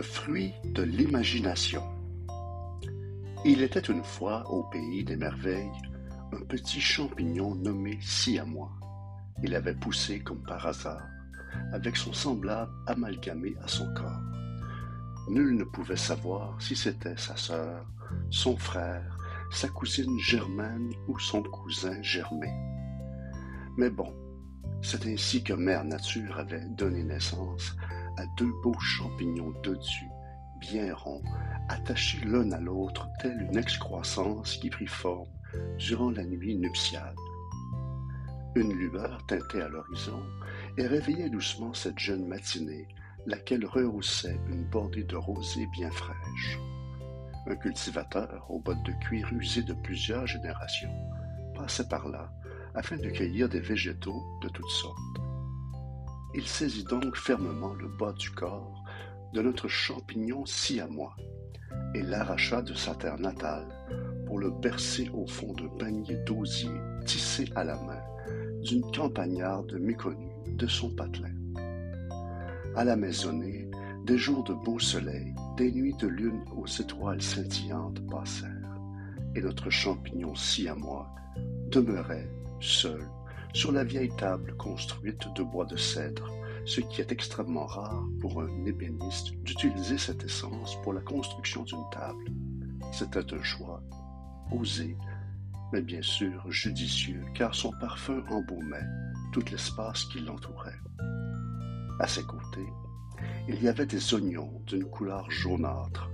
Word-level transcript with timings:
fruit 0.00 0.54
de 0.64 0.82
l'imagination. 0.82 1.82
Il 3.44 3.60
était 3.62 3.80
une 3.80 4.04
fois 4.04 4.48
au 4.50 4.62
pays 4.62 5.04
des 5.04 5.16
merveilles 5.16 5.72
un 6.32 6.40
petit 6.44 6.80
champignon 6.80 7.54
nommé 7.56 7.98
siamois. 8.00 8.72
Il 9.42 9.54
avait 9.54 9.74
poussé 9.74 10.20
comme 10.20 10.42
par 10.44 10.66
hasard, 10.66 11.02
avec 11.72 11.96
son 11.96 12.12
semblable 12.12 12.72
amalgamé 12.86 13.54
à 13.62 13.68
son 13.68 13.92
corps. 13.94 14.22
Nul 15.28 15.56
ne 15.56 15.64
pouvait 15.64 15.96
savoir 15.96 16.60
si 16.62 16.74
c'était 16.76 17.16
sa 17.16 17.36
sœur, 17.36 17.84
son 18.30 18.56
frère, 18.56 19.18
sa 19.50 19.68
cousine 19.68 20.18
germaine 20.18 20.92
ou 21.08 21.18
son 21.18 21.42
cousin 21.42 22.00
germain. 22.00 22.54
Mais 23.76 23.90
bon, 23.90 24.14
c'est 24.80 25.06
ainsi 25.06 25.42
que 25.42 25.52
Mère 25.52 25.84
Nature 25.84 26.38
avait 26.38 26.64
donné 26.70 27.04
naissance 27.04 27.76
deux 28.36 28.52
beaux 28.62 28.78
champignons 28.80 29.52
dodus, 29.62 30.08
bien 30.60 30.94
ronds, 30.94 31.22
attachés 31.68 32.24
l'un 32.24 32.50
à 32.52 32.60
l'autre 32.60 33.08
telle 33.20 33.40
une 33.42 33.56
excroissance 33.56 34.56
qui 34.56 34.70
prit 34.70 34.86
forme 34.86 35.28
durant 35.78 36.10
la 36.10 36.24
nuit 36.24 36.56
nuptiale. 36.56 37.14
Une 38.54 38.72
lueur 38.72 39.24
teintait 39.26 39.62
à 39.62 39.68
l'horizon 39.68 40.22
et 40.76 40.86
réveillait 40.86 41.30
doucement 41.30 41.72
cette 41.72 41.98
jeune 41.98 42.26
matinée, 42.26 42.86
laquelle 43.26 43.64
rehaussait 43.64 44.38
une 44.48 44.64
bordée 44.64 45.04
de 45.04 45.16
rosée 45.16 45.66
bien 45.72 45.90
fraîche. 45.90 46.58
Un 47.46 47.56
cultivateur 47.56 48.46
aux 48.50 48.60
bottes 48.60 48.82
de 48.84 48.92
cuir 49.04 49.32
usées 49.32 49.62
de 49.62 49.74
plusieurs 49.74 50.26
générations 50.26 50.92
passait 51.54 51.88
par 51.88 52.08
là 52.08 52.30
afin 52.74 52.96
de 52.96 53.08
cueillir 53.08 53.48
des 53.48 53.60
végétaux 53.60 54.22
de 54.42 54.48
toutes 54.48 54.70
sortes. 54.70 55.21
Il 56.34 56.46
saisit 56.46 56.84
donc 56.84 57.16
fermement 57.16 57.74
le 57.74 57.88
bas 57.88 58.12
du 58.12 58.30
corps 58.30 58.82
de 59.34 59.42
notre 59.42 59.68
champignon 59.68 60.46
siamois 60.46 61.14
et 61.94 62.02
l'arracha 62.02 62.62
de 62.62 62.74
sa 62.74 62.94
terre 62.94 63.18
natale 63.18 63.68
pour 64.26 64.38
le 64.38 64.50
bercer 64.50 65.10
au 65.12 65.26
fond 65.26 65.52
d'un 65.52 65.68
panier 65.78 66.16
d'osier 66.24 66.70
tissé 67.04 67.44
à 67.54 67.64
la 67.64 67.76
main 67.76 68.00
d'une 68.62 68.90
campagnarde 68.92 69.74
méconnue 69.74 70.32
de 70.46 70.66
son 70.66 70.94
patelin. 70.94 71.34
À 72.76 72.84
la 72.84 72.96
maisonnée, 72.96 73.68
des 74.06 74.16
jours 74.16 74.42
de 74.44 74.54
beau 74.54 74.78
soleil, 74.78 75.34
des 75.56 75.70
nuits 75.70 75.96
de 75.98 76.06
lune 76.06 76.42
aux 76.56 76.66
étoiles 76.66 77.20
scintillantes 77.20 78.00
passèrent, 78.08 78.80
et 79.34 79.42
notre 79.42 79.68
champignon 79.68 80.34
siamois 80.34 81.08
demeurait 81.70 82.30
seul 82.60 83.06
sur 83.52 83.72
la 83.72 83.84
vieille 83.84 84.14
table 84.16 84.56
construite 84.56 85.28
de 85.34 85.42
bois 85.42 85.66
de 85.66 85.76
cèdre, 85.76 86.30
ce 86.64 86.80
qui 86.80 87.00
est 87.00 87.12
extrêmement 87.12 87.66
rare 87.66 88.04
pour 88.20 88.40
un 88.40 88.64
ébéniste 88.64 89.32
d'utiliser 89.42 89.98
cette 89.98 90.24
essence 90.24 90.80
pour 90.82 90.92
la 90.92 91.00
construction 91.00 91.62
d'une 91.64 91.84
table. 91.90 92.24
C'était 92.92 93.34
un 93.34 93.42
choix 93.42 93.82
osé, 94.52 94.96
mais 95.72 95.82
bien 95.82 96.02
sûr 96.02 96.50
judicieux, 96.50 97.24
car 97.34 97.54
son 97.54 97.72
parfum 97.80 98.22
embaumait 98.30 98.88
tout 99.32 99.44
l'espace 99.50 100.04
qui 100.04 100.20
l'entourait. 100.20 100.78
À 102.00 102.06
ses 102.06 102.24
côtés, 102.24 102.68
il 103.48 103.62
y 103.62 103.68
avait 103.68 103.86
des 103.86 104.14
oignons 104.14 104.62
d'une 104.66 104.84
couleur 104.84 105.30
jaunâtre. 105.30 106.10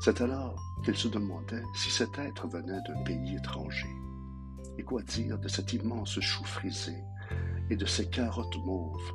C'est 0.00 0.20
alors 0.20 0.60
qu'il 0.84 0.96
se 0.96 1.08
demandait 1.08 1.62
si 1.74 1.90
cet 1.90 2.18
être 2.18 2.48
venait 2.48 2.80
d'un 2.88 3.02
pays 3.04 3.36
étranger. 3.36 3.88
Et 4.78 4.82
quoi 4.82 5.02
dire 5.02 5.38
de 5.38 5.48
cet 5.48 5.72
immense 5.72 6.20
chou 6.20 6.44
frisé 6.44 7.04
et 7.70 7.76
de 7.76 7.86
ces 7.86 8.08
carottes 8.08 8.58
mauves? 8.64 9.12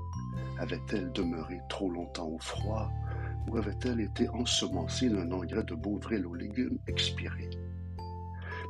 Avait-elle 0.57 1.11
demeuré 1.11 1.59
trop 1.69 1.89
longtemps 1.89 2.27
au 2.27 2.39
froid 2.39 2.91
ou 3.47 3.57
avait-elle 3.57 4.01
été 4.01 4.29
ensemencée 4.29 5.09
d'un 5.09 5.31
engrais 5.31 5.63
de 5.63 5.75
beauvril 5.75 6.25
aux 6.25 6.35
légumes 6.35 6.79
expirés? 6.87 7.49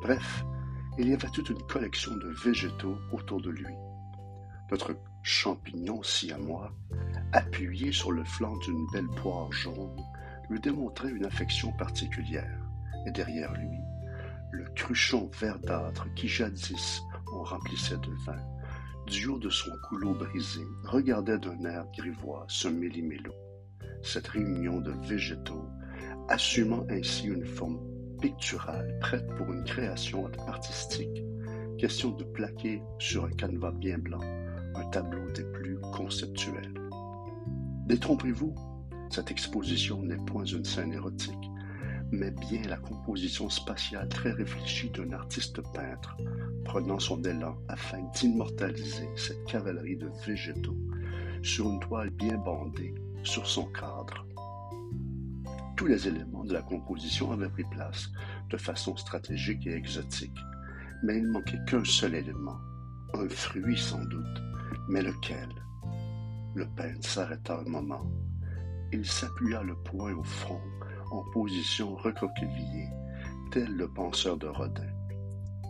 Bref, 0.01 0.45
il 0.97 1.09
y 1.09 1.13
avait 1.13 1.29
toute 1.29 1.49
une 1.49 1.61
collection 1.63 2.15
de 2.17 2.29
végétaux 2.43 2.97
autour 3.11 3.41
de 3.41 3.49
lui. 3.49 3.73
Notre 4.71 4.95
champignon 5.23 6.01
siamois, 6.03 6.71
appuyé 7.33 7.91
sur 7.91 8.11
le 8.11 8.23
flanc 8.23 8.55
d'une 8.57 8.87
belle 8.93 9.09
poire 9.09 9.51
jaune, 9.51 9.95
lui 10.49 10.59
démontrait 10.59 11.11
une 11.11 11.25
affection 11.25 11.71
particulière, 11.73 12.59
et 13.05 13.11
derrière 13.11 13.53
lui, 13.53 13.77
le 14.51 14.65
cruchon 14.75 15.29
verdâtre 15.39 16.07
qui 16.15 16.27
jadis 16.27 17.01
on 17.33 17.43
remplissait 17.43 17.97
de 17.97 18.11
vin, 18.25 18.41
du 19.07 19.27
haut 19.27 19.39
de 19.39 19.49
son 19.49 19.71
couleau 19.87 20.13
brisé, 20.13 20.61
regardait 20.83 21.37
d'un 21.37 21.63
air 21.65 21.85
grivois 21.97 22.45
ce 22.47 22.67
méli-mélo. 22.67 23.33
Cette 24.03 24.27
réunion 24.27 24.81
de 24.81 24.91
végétaux, 25.07 25.69
assumant 26.27 26.85
ainsi 26.89 27.27
une 27.27 27.45
forme 27.45 27.79
picturale 28.21 28.97
prête 28.99 29.27
pour 29.35 29.51
une 29.51 29.63
création 29.63 30.29
artistique, 30.47 31.23
question 31.77 32.11
de 32.11 32.23
plaquer 32.23 32.81
sur 32.97 33.25
un 33.25 33.31
canevas 33.31 33.71
bien 33.71 33.97
blanc 33.97 34.21
un 34.75 34.85
tableau 34.89 35.29
des 35.31 35.43
plus 35.43 35.79
conceptuels. 35.93 36.73
Détrompez-vous, 37.87 38.53
cette 39.09 39.31
exposition 39.31 40.01
n'est 40.03 40.17
point 40.17 40.45
une 40.45 40.65
scène 40.65 40.93
érotique, 40.93 41.49
mais 42.11 42.31
bien 42.31 42.61
la 42.63 42.77
composition 42.77 43.49
spatiale 43.49 44.09
très 44.09 44.31
réfléchie 44.31 44.89
d'un 44.89 45.11
artiste 45.13 45.61
peintre, 45.73 46.17
prenant 46.65 46.99
son 46.99 47.23
élan 47.23 47.57
afin 47.67 48.01
d'immortaliser 48.15 49.09
cette 49.15 49.43
cavalerie 49.45 49.97
de 49.97 50.09
végétaux 50.25 50.77
sur 51.43 51.69
une 51.69 51.79
toile 51.79 52.09
bien 52.09 52.37
bandée 52.37 52.93
sur 53.23 53.47
son 53.47 53.65
cadre. 53.65 54.25
Tous 55.75 55.85
les 55.85 56.07
éléments 56.07 56.43
de 56.43 56.53
la 56.53 56.61
composition 56.61 57.31
avaient 57.31 57.49
pris 57.49 57.63
place 57.71 58.09
de 58.49 58.57
façon 58.57 58.97
stratégique 58.97 59.65
et 59.67 59.73
exotique, 59.73 60.37
mais 61.03 61.17
il 61.17 61.27
manquait 61.27 61.63
qu'un 61.67 61.85
seul 61.85 62.15
élément, 62.15 62.57
un 63.13 63.29
fruit 63.29 63.77
sans 63.77 64.03
doute, 64.05 64.43
mais 64.89 65.01
lequel? 65.01 65.49
Le 66.55 66.65
peintre 66.75 67.07
s'arrêta 67.07 67.59
un 67.59 67.69
moment. 67.69 68.11
Il 68.91 69.05
s'appuya 69.05 69.61
le 69.63 69.75
poing 69.75 70.13
au 70.13 70.23
front 70.23 70.59
en 71.11 71.23
position 71.31 71.95
recroquevillée, 71.95 72.89
tel 73.51 73.71
le 73.71 73.87
penseur 73.87 74.37
de 74.37 74.47
Rodin. 74.47 74.91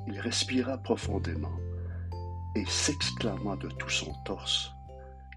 Il 0.08 0.20
respira 0.20 0.78
profondément 0.78 1.58
et 2.56 2.66
s'exclama 2.66 3.56
de 3.58 3.68
tout 3.70 3.90
son 3.90 4.14
torse, 4.26 4.72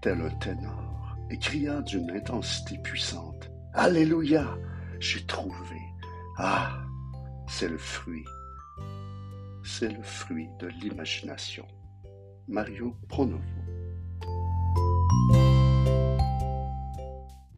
tel 0.01 0.21
un 0.21 0.35
ténor, 0.39 1.17
et 1.29 1.37
cria 1.37 1.81
d'une 1.81 2.11
intensité 2.11 2.77
puissante 2.79 3.49
Alléluia 3.73 4.57
J'ai 4.99 5.25
trouvé 5.25 5.79
Ah 6.37 6.79
C'est 7.47 7.69
le 7.69 7.77
fruit 7.77 8.25
c'est 9.63 9.89
le 9.89 10.03
fruit 10.03 10.49
de 10.59 10.67
l'imagination. 10.67 11.65
Mario 12.47 12.97
Pronovo. 13.07 13.41